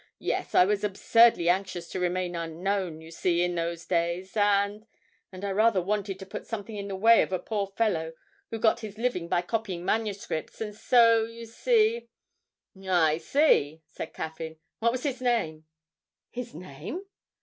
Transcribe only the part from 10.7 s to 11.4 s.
so,